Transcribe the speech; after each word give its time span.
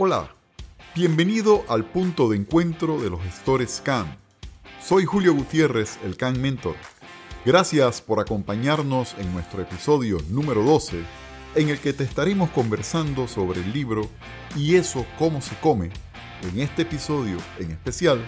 Hola, 0.00 0.32
bienvenido 0.94 1.64
al 1.68 1.84
punto 1.84 2.28
de 2.28 2.36
encuentro 2.36 3.00
de 3.00 3.10
los 3.10 3.20
gestores 3.20 3.82
CAN. 3.84 4.16
Soy 4.80 5.04
Julio 5.04 5.34
Gutiérrez, 5.34 5.98
el 6.04 6.16
CAN 6.16 6.40
Mentor. 6.40 6.76
Gracias 7.44 8.00
por 8.00 8.20
acompañarnos 8.20 9.16
en 9.18 9.32
nuestro 9.32 9.60
episodio 9.60 10.18
número 10.30 10.62
12, 10.62 11.02
en 11.56 11.68
el 11.68 11.80
que 11.80 11.92
te 11.92 12.04
estaremos 12.04 12.50
conversando 12.50 13.26
sobre 13.26 13.60
el 13.60 13.72
libro 13.72 14.08
Y 14.54 14.76
eso 14.76 15.04
cómo 15.18 15.42
se 15.42 15.56
come, 15.56 15.90
en 16.42 16.60
este 16.60 16.82
episodio 16.82 17.38
en 17.58 17.72
especial, 17.72 18.24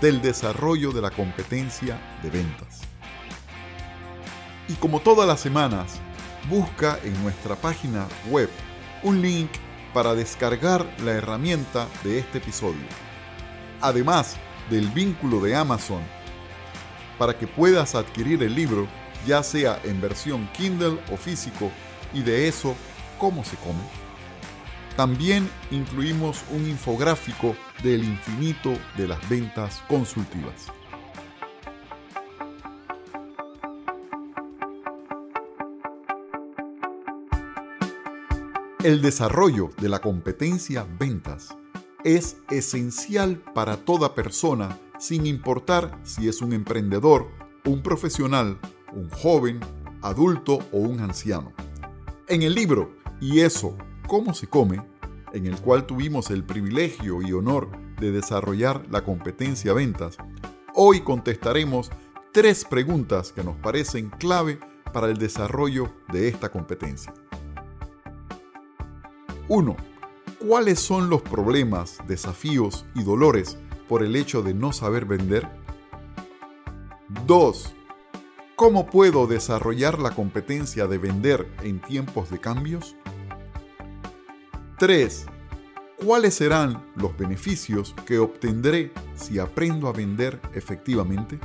del 0.00 0.22
desarrollo 0.22 0.92
de 0.92 1.02
la 1.02 1.10
competencia 1.10 2.00
de 2.22 2.30
ventas. 2.30 2.82
Y 4.68 4.74
como 4.74 5.00
todas 5.00 5.26
las 5.26 5.40
semanas, 5.40 6.00
busca 6.48 7.00
en 7.02 7.20
nuestra 7.20 7.56
página 7.56 8.06
web 8.30 8.48
un 9.02 9.20
link 9.20 9.50
para 9.92 10.14
descargar 10.14 10.86
la 11.04 11.12
herramienta 11.12 11.86
de 12.04 12.18
este 12.18 12.38
episodio. 12.38 12.86
Además 13.80 14.36
del 14.70 14.88
vínculo 14.88 15.40
de 15.40 15.56
Amazon 15.56 16.02
para 17.18 17.36
que 17.36 17.46
puedas 17.46 17.94
adquirir 17.94 18.42
el 18.42 18.54
libro 18.54 18.88
ya 19.26 19.42
sea 19.42 19.78
en 19.84 20.00
versión 20.00 20.48
Kindle 20.56 20.98
o 21.12 21.16
físico 21.16 21.70
y 22.14 22.22
de 22.22 22.48
eso 22.48 22.74
cómo 23.18 23.44
se 23.44 23.56
come. 23.56 23.82
También 24.96 25.48
incluimos 25.70 26.42
un 26.50 26.68
infográfico 26.68 27.56
del 27.82 28.04
infinito 28.04 28.72
de 28.96 29.08
las 29.08 29.28
ventas 29.28 29.82
consultivas. 29.88 30.79
El 38.82 39.02
desarrollo 39.02 39.68
de 39.78 39.90
la 39.90 39.98
competencia 39.98 40.86
ventas 40.98 41.54
es 42.02 42.38
esencial 42.48 43.36
para 43.54 43.76
toda 43.76 44.14
persona 44.14 44.78
sin 44.98 45.26
importar 45.26 46.00
si 46.02 46.30
es 46.30 46.40
un 46.40 46.54
emprendedor, 46.54 47.28
un 47.66 47.82
profesional, 47.82 48.58
un 48.94 49.10
joven, 49.10 49.60
adulto 50.00 50.60
o 50.72 50.78
un 50.78 51.00
anciano. 51.00 51.52
En 52.26 52.40
el 52.40 52.54
libro 52.54 52.96
Y 53.20 53.40
eso, 53.40 53.76
¿cómo 54.08 54.32
se 54.32 54.46
come?, 54.46 54.80
en 55.34 55.44
el 55.44 55.60
cual 55.60 55.86
tuvimos 55.86 56.30
el 56.30 56.42
privilegio 56.42 57.20
y 57.20 57.34
honor 57.34 57.68
de 58.00 58.12
desarrollar 58.12 58.86
la 58.90 59.04
competencia 59.04 59.74
ventas, 59.74 60.16
hoy 60.74 61.02
contestaremos 61.02 61.90
tres 62.32 62.64
preguntas 62.64 63.30
que 63.30 63.44
nos 63.44 63.56
parecen 63.56 64.08
clave 64.08 64.58
para 64.94 65.08
el 65.08 65.18
desarrollo 65.18 65.92
de 66.10 66.28
esta 66.28 66.48
competencia. 66.48 67.12
1. 69.50 69.76
¿Cuáles 70.46 70.78
son 70.78 71.10
los 71.10 71.22
problemas, 71.22 71.98
desafíos 72.06 72.86
y 72.94 73.02
dolores 73.02 73.58
por 73.88 74.04
el 74.04 74.14
hecho 74.14 74.42
de 74.42 74.54
no 74.54 74.72
saber 74.72 75.06
vender? 75.06 75.48
2. 77.26 77.74
¿Cómo 78.54 78.86
puedo 78.86 79.26
desarrollar 79.26 79.98
la 79.98 80.12
competencia 80.12 80.86
de 80.86 80.98
vender 80.98 81.52
en 81.64 81.80
tiempos 81.80 82.30
de 82.30 82.38
cambios? 82.38 82.94
3. 84.78 85.26
¿Cuáles 86.06 86.34
serán 86.34 86.86
los 86.94 87.18
beneficios 87.18 87.96
que 88.06 88.20
obtendré 88.20 88.92
si 89.16 89.40
aprendo 89.40 89.88
a 89.88 89.92
vender 89.92 90.40
efectivamente? 90.54 91.40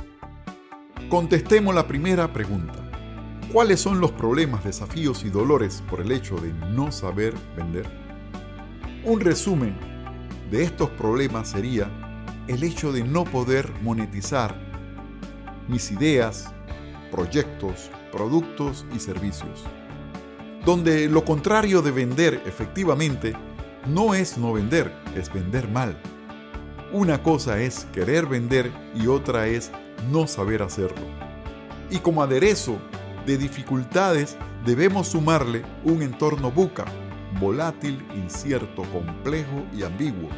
Contestemos 1.10 1.74
la 1.74 1.88
primera 1.88 2.32
pregunta. 2.32 2.85
¿Cuáles 3.52 3.80
son 3.80 4.00
los 4.00 4.10
problemas, 4.10 4.64
desafíos 4.64 5.24
y 5.24 5.30
dolores 5.30 5.82
por 5.88 6.00
el 6.00 6.10
hecho 6.10 6.36
de 6.36 6.52
no 6.52 6.90
saber 6.90 7.32
vender? 7.56 7.86
Un 9.04 9.20
resumen 9.20 9.78
de 10.50 10.64
estos 10.64 10.90
problemas 10.90 11.50
sería 11.50 11.88
el 12.48 12.64
hecho 12.64 12.92
de 12.92 13.04
no 13.04 13.22
poder 13.22 13.72
monetizar 13.82 14.56
mis 15.68 15.92
ideas, 15.92 16.52
proyectos, 17.12 17.88
productos 18.10 18.84
y 18.94 18.98
servicios. 18.98 19.64
Donde 20.64 21.08
lo 21.08 21.24
contrario 21.24 21.82
de 21.82 21.92
vender 21.92 22.42
efectivamente 22.46 23.34
no 23.86 24.14
es 24.14 24.36
no 24.36 24.52
vender, 24.52 24.92
es 25.14 25.32
vender 25.32 25.68
mal. 25.68 25.96
Una 26.92 27.22
cosa 27.22 27.60
es 27.60 27.86
querer 27.92 28.26
vender 28.26 28.72
y 28.92 29.06
otra 29.06 29.46
es 29.46 29.70
no 30.10 30.26
saber 30.26 30.62
hacerlo. 30.62 31.06
Y 31.90 31.98
como 31.98 32.22
aderezo 32.22 32.78
de 33.26 33.36
dificultades 33.36 34.36
debemos 34.64 35.08
sumarle 35.08 35.64
un 35.84 36.00
entorno 36.02 36.50
buca, 36.50 36.84
volátil, 37.40 38.06
incierto, 38.14 38.82
complejo 38.92 39.64
y 39.76 39.82
ambiguo, 39.82 40.28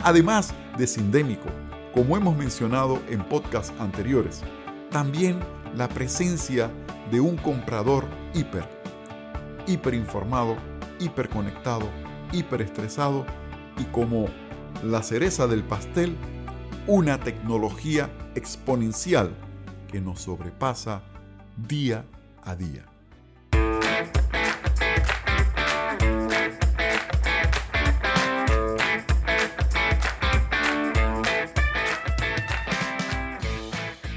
además 0.00 0.54
de 0.78 0.86
sindémico, 0.86 1.48
como 1.92 2.16
hemos 2.16 2.36
mencionado 2.36 3.02
en 3.08 3.24
podcasts 3.24 3.74
anteriores. 3.80 4.42
También 4.90 5.40
la 5.74 5.88
presencia 5.88 6.70
de 7.10 7.20
un 7.20 7.36
comprador 7.36 8.06
hiper, 8.32 8.68
hiperinformado, 9.66 10.56
hiperconectado, 11.00 11.90
hiperestresado 12.32 13.26
y 13.76 13.84
como 13.86 14.26
la 14.84 15.02
cereza 15.02 15.48
del 15.48 15.64
pastel, 15.64 16.16
una 16.86 17.18
tecnología 17.18 18.08
exponencial 18.36 19.34
que 19.88 20.00
nos 20.00 20.20
sobrepasa 20.22 21.02
día 21.56 21.98
a 21.98 22.06
día. 22.06 22.15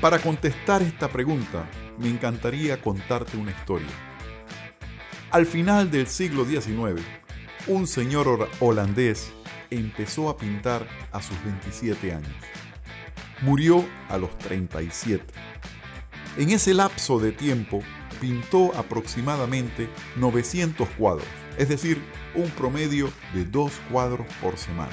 Para 0.01 0.19
contestar 0.19 0.81
esta 0.81 1.09
pregunta, 1.09 1.69
me 1.97 2.07
encantaría 2.07 2.79
contarte 2.81 3.35
una 3.35 3.51
historia. 3.51 3.89
Al 5.31 5.45
final 5.45 5.91
del 5.91 6.07
siglo 6.07 6.45
XIX, 6.45 7.03
un 7.67 7.85
señor 7.85 8.47
holandés 8.59 9.33
empezó 9.69 10.29
a 10.29 10.37
pintar 10.37 10.87
a 11.11 11.21
sus 11.21 11.43
27 11.43 12.13
años. 12.13 12.31
Murió 13.41 13.85
a 14.07 14.17
los 14.17 14.37
37. 14.37 15.25
En 16.37 16.51
ese 16.51 16.73
lapso 16.73 17.19
de 17.19 17.31
tiempo 17.31 17.81
pintó 18.19 18.75
aproximadamente 18.75 19.89
900 20.17 20.87
cuadros, 20.89 21.27
es 21.57 21.69
decir, 21.69 22.01
un 22.35 22.49
promedio 22.51 23.11
de 23.33 23.45
dos 23.45 23.73
cuadros 23.91 24.27
por 24.41 24.57
semana. 24.57 24.91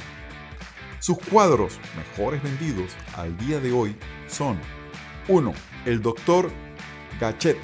Sus 0.99 1.19
cuadros 1.19 1.79
mejores 1.97 2.43
vendidos 2.43 2.93
al 3.15 3.37
día 3.39 3.61
de 3.61 3.73
hoy 3.73 3.97
son 4.27 4.59
1. 5.29 5.53
El 5.85 6.03
doctor 6.03 6.51
Gachet 7.21 7.59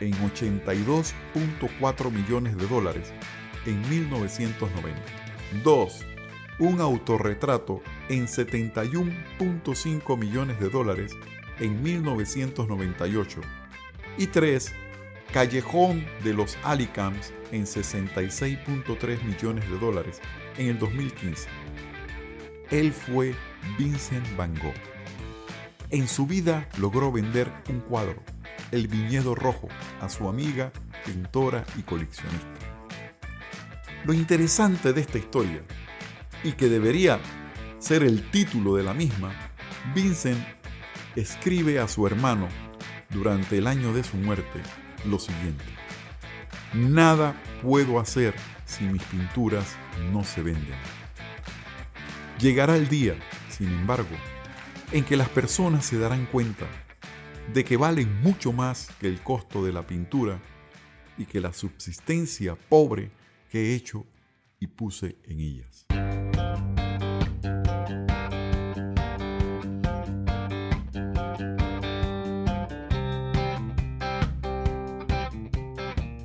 en 0.00 0.12
82.4 0.12 2.10
millones 2.10 2.56
de 2.56 2.66
dólares 2.66 3.12
en 3.66 3.80
1990. 3.88 5.02
2. 5.62 6.06
Un 6.58 6.80
autorretrato 6.80 7.82
en 8.08 8.26
71.5 8.26 10.18
millones 10.18 10.60
de 10.60 10.68
dólares 10.68 11.16
en 11.58 11.82
1998 11.82 13.40
y 14.18 14.26
3. 14.26 14.72
Callejón 15.32 16.06
de 16.22 16.32
los 16.32 16.56
Alicams 16.62 17.32
en 17.50 17.64
66.3 17.64 19.22
millones 19.22 19.68
de 19.68 19.78
dólares 19.78 20.20
en 20.56 20.68
el 20.68 20.78
2015. 20.78 21.48
Él 22.70 22.92
fue 22.92 23.34
Vincent 23.78 24.24
Van 24.36 24.54
Gogh. 24.54 24.74
En 25.90 26.08
su 26.08 26.26
vida 26.26 26.68
logró 26.78 27.12
vender 27.12 27.52
un 27.68 27.80
cuadro, 27.80 28.22
El 28.70 28.88
Viñedo 28.88 29.34
Rojo, 29.34 29.68
a 30.00 30.08
su 30.08 30.28
amiga, 30.28 30.72
pintora 31.04 31.64
y 31.76 31.82
coleccionista. 31.82 32.48
Lo 34.04 34.12
interesante 34.12 34.92
de 34.92 35.00
esta 35.00 35.18
historia, 35.18 35.62
y 36.42 36.52
que 36.52 36.68
debería 36.68 37.18
ser 37.78 38.02
el 38.02 38.30
título 38.30 38.76
de 38.76 38.82
la 38.82 38.94
misma, 38.94 39.32
Vincent 39.94 40.44
escribe 41.16 41.78
a 41.78 41.88
su 41.88 42.06
hermano 42.06 42.48
durante 43.10 43.58
el 43.58 43.66
año 43.66 43.92
de 43.92 44.04
su 44.04 44.16
muerte 44.16 44.60
lo 45.04 45.18
siguiente. 45.18 45.64
Nada 46.72 47.40
puedo 47.62 48.00
hacer 48.00 48.34
si 48.64 48.84
mis 48.84 49.02
pinturas 49.04 49.76
no 50.12 50.24
se 50.24 50.42
venden. 50.42 50.74
Llegará 52.38 52.76
el 52.76 52.88
día, 52.88 53.14
sin 53.48 53.68
embargo, 53.68 54.16
en 54.92 55.04
que 55.04 55.16
las 55.16 55.28
personas 55.28 55.84
se 55.84 55.98
darán 55.98 56.26
cuenta 56.26 56.66
de 57.52 57.64
que 57.64 57.76
valen 57.76 58.22
mucho 58.22 58.52
más 58.52 58.90
que 59.00 59.08
el 59.08 59.20
costo 59.20 59.64
de 59.64 59.72
la 59.72 59.86
pintura 59.86 60.40
y 61.16 61.26
que 61.26 61.40
la 61.40 61.52
subsistencia 61.52 62.56
pobre 62.56 63.10
que 63.50 63.60
he 63.60 63.74
hecho 63.74 64.04
y 64.58 64.66
puse 64.66 65.16
en 65.24 65.40
ellas. 65.40 65.86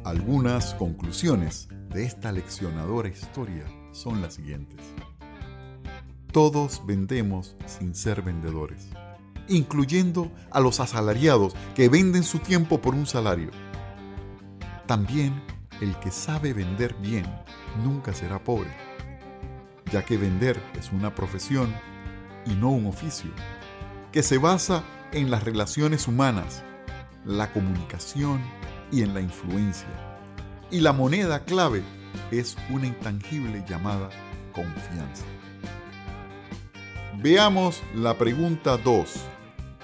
Algunas 0.10 0.74
conclusiones 0.74 1.68
de 1.94 2.04
esta 2.04 2.32
leccionadora 2.32 3.10
historia 3.10 3.64
son 3.92 4.22
las 4.22 4.34
siguientes. 4.34 4.80
Todos 6.32 6.82
vendemos 6.86 7.56
sin 7.68 7.94
ser 7.94 8.24
vendedores, 8.24 8.88
incluyendo 9.48 10.32
a 10.50 10.62
los 10.62 10.80
asalariados 10.80 11.54
que 11.76 11.90
venden 11.90 12.24
su 12.24 12.40
tiempo 12.40 12.82
por 12.82 12.96
un 12.96 13.06
salario. 13.06 13.52
También 14.88 15.44
el 15.80 15.96
que 16.00 16.10
sabe 16.10 16.54
vender 16.54 16.96
bien 16.96 17.26
nunca 17.84 18.12
será 18.12 18.44
pobre, 18.44 18.76
ya 19.92 20.04
que 20.04 20.18
vender 20.18 20.60
es 20.74 20.92
una 20.92 21.14
profesión 21.14 21.72
y 22.48 22.56
no 22.56 22.72
un 22.72 22.88
oficio, 22.88 23.30
que 24.12 24.24
se 24.24 24.40
basa 24.40 24.84
en 25.12 25.30
las 25.30 25.44
relaciones 25.44 26.08
humanas, 26.08 26.64
la 27.26 27.54
comunicación 27.54 28.42
y 28.92 29.04
en 29.04 29.14
la 29.14 29.22
influencia. 29.22 29.88
Y 30.72 30.80
la 30.82 30.94
moneda 30.94 31.44
clave 31.46 31.84
es 32.32 32.58
una 32.70 32.88
intangible 32.88 33.64
llamada 33.68 34.10
confianza. 34.54 35.26
Veamos 37.18 37.82
la 37.96 38.18
pregunta 38.18 38.78
2. 38.78 39.26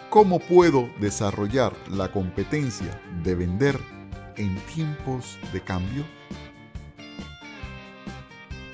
¿Cómo 0.10 0.40
puedo 0.40 0.90
desarrollar 1.00 1.74
la 1.90 2.12
competencia 2.12 3.02
de 3.24 3.36
vender 3.36 3.80
en 4.38 4.56
tiempos 4.74 5.38
de 5.52 5.62
cambio? 5.62 6.06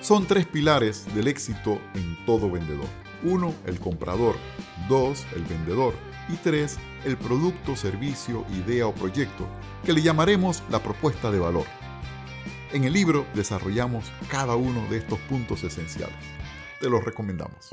Son 0.01 0.27
tres 0.27 0.45
pilares 0.45 1.05
del 1.15 1.27
éxito 1.27 1.79
en 1.95 2.25
todo 2.25 2.51
vendedor. 2.51 2.87
Uno, 3.23 3.53
el 3.65 3.79
comprador. 3.79 4.35
Dos, 4.89 5.25
el 5.35 5.43
vendedor. 5.43 5.93
Y 6.29 6.35
tres, 6.37 6.77
el 7.05 7.17
producto, 7.17 7.75
servicio, 7.75 8.45
idea 8.51 8.87
o 8.87 8.93
proyecto, 8.93 9.47
que 9.83 9.93
le 9.93 10.01
llamaremos 10.01 10.63
la 10.69 10.81
propuesta 10.81 11.31
de 11.31 11.39
valor. 11.39 11.65
En 12.73 12.83
el 12.85 12.93
libro 12.93 13.25
desarrollamos 13.33 14.11
cada 14.29 14.55
uno 14.55 14.87
de 14.89 14.97
estos 14.97 15.19
puntos 15.21 15.63
esenciales. 15.63 16.15
Te 16.79 16.89
los 16.89 17.03
recomendamos. 17.03 17.69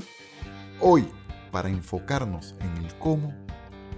Hoy, 0.81 1.09
para 1.53 1.69
enfocarnos 1.69 2.57
en 2.61 2.85
el 2.85 2.95
cómo, 2.99 3.33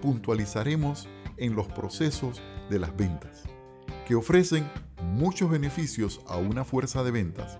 puntualizaremos 0.02 1.08
en 1.37 1.55
los 1.56 1.67
procesos 1.69 2.43
de 2.69 2.79
las 2.79 2.94
ventas, 2.97 3.44
que 4.06 4.14
ofrecen 4.14 4.70
muchos 5.02 5.50
beneficios 5.50 6.20
a 6.26 6.37
una 6.37 6.64
fuerza 6.64 7.02
de 7.02 7.11
ventas. 7.11 7.58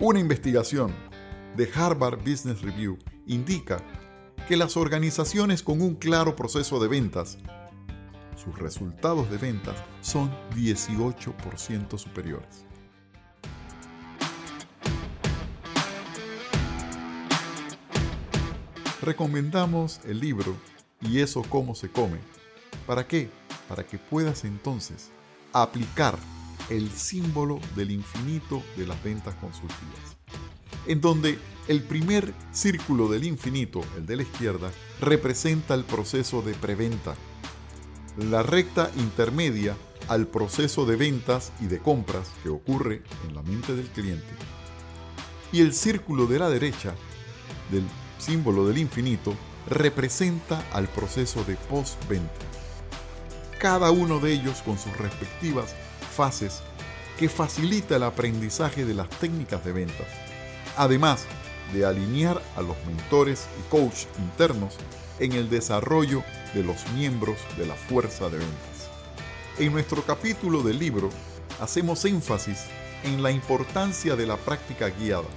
Una 0.00 0.18
investigación 0.18 0.92
de 1.56 1.70
Harvard 1.74 2.18
Business 2.18 2.62
Review 2.62 2.98
indica 3.26 3.78
que 4.48 4.56
las 4.56 4.76
organizaciones 4.76 5.62
con 5.62 5.80
un 5.80 5.94
claro 5.94 6.36
proceso 6.36 6.78
de 6.78 6.88
ventas, 6.88 7.38
sus 8.36 8.58
resultados 8.58 9.30
de 9.30 9.38
ventas 9.38 9.76
son 10.02 10.30
18% 10.54 11.98
superiores. 11.98 12.66
Recomendamos 19.00 20.00
el 20.06 20.20
libro 20.20 20.56
Y 21.00 21.20
eso 21.20 21.42
cómo 21.42 21.74
se 21.74 21.90
come. 21.90 22.18
¿Para 22.86 23.06
qué? 23.06 23.28
Para 23.68 23.86
que 23.86 23.98
puedas 23.98 24.44
entonces 24.44 25.10
aplicar 25.52 26.18
el 26.70 26.90
símbolo 26.90 27.60
del 27.76 27.90
infinito 27.90 28.62
de 28.76 28.86
las 28.86 29.02
ventas 29.02 29.34
consultivas, 29.34 30.16
en 30.86 31.00
donde 31.00 31.38
el 31.68 31.82
primer 31.82 32.34
círculo 32.52 33.08
del 33.08 33.24
infinito, 33.24 33.80
el 33.96 34.06
de 34.06 34.16
la 34.16 34.22
izquierda, 34.22 34.70
representa 35.00 35.74
el 35.74 35.84
proceso 35.84 36.42
de 36.42 36.54
preventa. 36.54 37.14
La 38.16 38.42
recta 38.42 38.90
intermedia 38.96 39.76
al 40.08 40.26
proceso 40.26 40.84
de 40.84 40.96
ventas 40.96 41.52
y 41.60 41.66
de 41.66 41.78
compras 41.78 42.28
que 42.42 42.50
ocurre 42.50 43.02
en 43.26 43.34
la 43.34 43.42
mente 43.42 43.74
del 43.74 43.86
cliente. 43.88 44.28
Y 45.52 45.60
el 45.60 45.72
círculo 45.72 46.26
de 46.26 46.38
la 46.38 46.50
derecha, 46.50 46.94
del 47.70 47.84
símbolo 48.18 48.66
del 48.66 48.78
infinito, 48.78 49.34
representa 49.68 50.62
al 50.72 50.88
proceso 50.88 51.44
de 51.44 51.56
postventa. 51.56 52.32
Cada 53.58 53.90
uno 53.90 54.18
de 54.20 54.32
ellos 54.32 54.62
con 54.62 54.78
sus 54.78 54.94
respectivas 54.98 55.74
fases 56.14 56.62
que 57.18 57.28
facilita 57.28 57.96
el 57.96 58.02
aprendizaje 58.02 58.84
de 58.84 58.94
las 58.94 59.08
técnicas 59.08 59.64
de 59.64 59.72
ventas, 59.72 60.06
además 60.76 61.24
de 61.72 61.84
alinear 61.84 62.40
a 62.56 62.62
los 62.62 62.76
mentores 62.86 63.46
y 63.58 63.70
coach 63.70 64.06
internos 64.18 64.76
en 65.18 65.32
el 65.32 65.48
desarrollo 65.48 66.22
de 66.54 66.62
los 66.62 66.88
miembros 66.92 67.38
de 67.56 67.66
la 67.66 67.74
fuerza 67.74 68.28
de 68.28 68.38
ventas. 68.38 68.90
En 69.58 69.72
nuestro 69.72 70.02
capítulo 70.02 70.62
del 70.62 70.78
libro 70.78 71.10
hacemos 71.60 72.04
énfasis 72.04 72.64
en 73.04 73.22
la 73.22 73.30
importancia 73.30 74.16
de 74.16 74.26
la 74.26 74.36
práctica 74.36 74.88
guiada, 74.88 75.28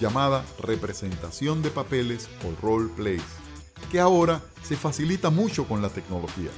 llamada 0.00 0.44
representación 0.60 1.62
de 1.62 1.70
papeles 1.70 2.28
o 2.44 2.66
role 2.66 2.90
plays, 2.94 3.22
que 3.90 4.00
ahora 4.00 4.42
se 4.62 4.76
facilita 4.76 5.30
mucho 5.30 5.66
con 5.66 5.80
la 5.80 5.88
tecnología. 5.88 6.50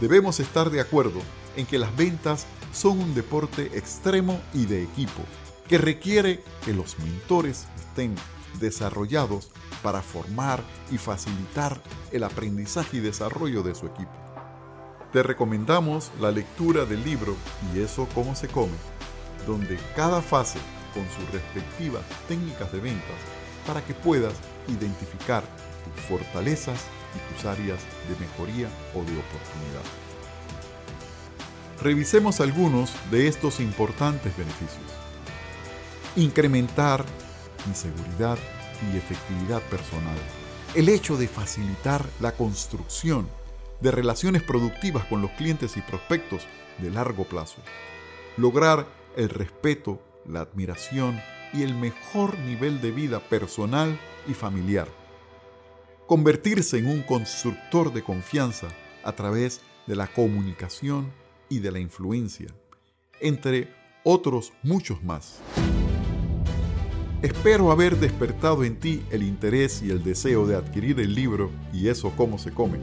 Debemos 0.00 0.40
estar 0.40 0.70
de 0.70 0.80
acuerdo 0.80 1.20
en 1.56 1.66
que 1.66 1.78
las 1.78 1.94
ventas 1.96 2.46
son 2.72 3.00
un 3.00 3.14
deporte 3.14 3.70
extremo 3.76 4.40
y 4.54 4.66
de 4.66 4.84
equipo, 4.84 5.22
que 5.68 5.78
requiere 5.78 6.42
que 6.64 6.72
los 6.72 6.98
mentores 6.98 7.66
estén 7.76 8.14
desarrollados 8.58 9.50
para 9.82 10.02
formar 10.02 10.62
y 10.90 10.98
facilitar 10.98 11.80
el 12.10 12.24
aprendizaje 12.24 12.96
y 12.96 13.00
desarrollo 13.00 13.62
de 13.62 13.74
su 13.74 13.86
equipo. 13.86 14.12
Te 15.12 15.22
recomendamos 15.22 16.10
la 16.20 16.30
lectura 16.30 16.84
del 16.84 17.04
libro 17.04 17.36
Y 17.74 17.80
eso 17.80 18.08
cómo 18.14 18.34
se 18.34 18.48
come, 18.48 18.76
donde 19.46 19.78
cada 19.94 20.20
fase 20.20 20.58
con 20.92 21.04
sus 21.16 21.30
respectivas 21.32 22.02
técnicas 22.26 22.72
de 22.72 22.80
ventas 22.80 23.16
para 23.66 23.84
que 23.84 23.94
puedas 23.94 24.34
identificar 24.68 25.44
tus 25.84 26.04
fortalezas 26.04 26.80
y 27.14 27.34
tus 27.34 27.44
áreas 27.44 27.78
de 28.08 28.16
mejoría 28.18 28.68
o 28.94 28.98
de 28.98 29.12
oportunidad. 29.12 29.84
Revisemos 31.82 32.40
algunos 32.40 32.92
de 33.10 33.28
estos 33.28 33.60
importantes 33.60 34.36
beneficios. 34.36 34.97
Incrementar 36.18 37.04
mi 37.68 37.74
seguridad 37.76 38.36
y 38.92 38.96
efectividad 38.96 39.62
personal. 39.70 40.18
El 40.74 40.88
hecho 40.88 41.16
de 41.16 41.28
facilitar 41.28 42.04
la 42.18 42.32
construcción 42.32 43.28
de 43.80 43.92
relaciones 43.92 44.42
productivas 44.42 45.04
con 45.04 45.22
los 45.22 45.30
clientes 45.32 45.76
y 45.76 45.80
prospectos 45.80 46.42
de 46.78 46.90
largo 46.90 47.22
plazo. 47.22 47.62
Lograr 48.36 48.88
el 49.14 49.28
respeto, 49.28 50.02
la 50.26 50.40
admiración 50.40 51.20
y 51.52 51.62
el 51.62 51.76
mejor 51.76 52.36
nivel 52.40 52.80
de 52.80 52.90
vida 52.90 53.20
personal 53.20 53.96
y 54.26 54.34
familiar. 54.34 54.88
Convertirse 56.08 56.78
en 56.78 56.88
un 56.88 57.02
constructor 57.02 57.92
de 57.92 58.02
confianza 58.02 58.66
a 59.04 59.12
través 59.12 59.60
de 59.86 59.94
la 59.94 60.08
comunicación 60.08 61.12
y 61.48 61.60
de 61.60 61.70
la 61.70 61.78
influencia, 61.78 62.48
entre 63.20 63.72
otros 64.02 64.52
muchos 64.64 65.04
más. 65.04 65.40
Espero 67.20 67.72
haber 67.72 67.98
despertado 67.98 68.62
en 68.62 68.76
ti 68.76 69.02
el 69.10 69.24
interés 69.24 69.82
y 69.82 69.90
el 69.90 70.04
deseo 70.04 70.46
de 70.46 70.54
adquirir 70.54 71.00
el 71.00 71.16
libro 71.16 71.50
y 71.72 71.88
eso 71.88 72.12
cómo 72.16 72.38
se 72.38 72.52
come, 72.52 72.78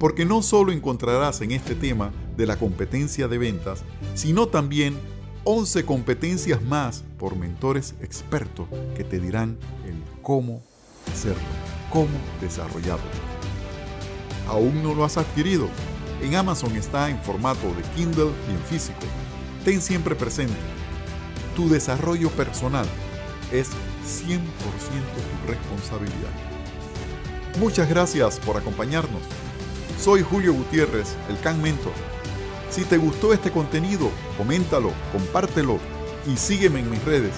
porque 0.00 0.24
no 0.24 0.42
solo 0.42 0.72
encontrarás 0.72 1.40
en 1.40 1.52
este 1.52 1.76
tema 1.76 2.10
de 2.36 2.46
la 2.46 2.56
competencia 2.56 3.28
de 3.28 3.38
ventas, 3.38 3.84
sino 4.14 4.48
también 4.48 4.98
11 5.44 5.84
competencias 5.84 6.60
más 6.62 7.04
por 7.16 7.36
mentores 7.36 7.94
expertos 8.02 8.66
que 8.96 9.04
te 9.04 9.20
dirán 9.20 9.56
el 9.86 10.02
cómo 10.20 10.64
hacerlo, 11.12 11.38
cómo 11.88 12.08
desarrollarlo. 12.40 13.06
¿Aún 14.48 14.82
no 14.82 14.96
lo 14.96 15.04
has 15.04 15.16
adquirido? 15.16 15.68
En 16.20 16.34
Amazon 16.34 16.74
está 16.74 17.08
en 17.08 17.20
formato 17.20 17.68
de 17.68 17.82
Kindle 17.94 18.32
y 18.48 18.52
en 18.52 18.60
físico. 18.68 18.98
Ten 19.64 19.80
siempre 19.80 20.16
presente, 20.16 20.56
tu 21.54 21.68
desarrollo 21.68 22.30
personal 22.30 22.86
es 23.52 23.70
100% 23.70 24.34
tu 24.34 25.50
responsabilidad. 25.50 26.30
Muchas 27.58 27.88
gracias 27.88 28.38
por 28.40 28.56
acompañarnos. 28.56 29.22
Soy 30.00 30.22
Julio 30.22 30.52
Gutiérrez, 30.52 31.16
el 31.28 31.38
Can 31.40 31.62
Mentor. 31.62 31.92
Si 32.70 32.84
te 32.84 32.98
gustó 32.98 33.32
este 33.32 33.50
contenido, 33.50 34.10
coméntalo, 34.36 34.92
compártelo 35.12 35.78
y 36.26 36.36
sígueme 36.36 36.80
en 36.80 36.90
mis 36.90 37.02
redes. 37.04 37.32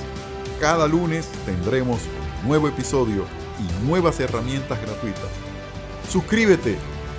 Cada 0.61 0.89
lunes 0.89 1.29
tendremos 1.47 2.01
nuevo 2.45 2.69
episodio 2.69 3.25
y 3.59 3.87
nuevas 3.87 4.19
herramientas 4.19 4.81
gratuitas. 4.81 5.31
Suscríbete 6.11 6.79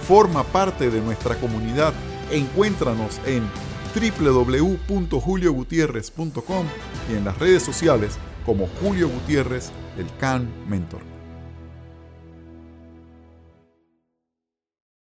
Forma 0.09 0.43
parte 0.43 0.89
de 0.89 0.99
nuestra 1.01 1.35
comunidad. 1.35 1.93
Encuéntranos 2.31 3.21
en 3.27 3.47
www.juliogutierrez.com 3.93 6.65
y 7.11 7.15
en 7.15 7.25
las 7.25 7.37
redes 7.37 7.61
sociales 7.61 8.17
como 8.45 8.67
Julio 8.81 9.09
Gutiérrez, 9.09 9.71
el 9.97 10.07
CAN 10.19 10.47
Mentor. 10.67 11.18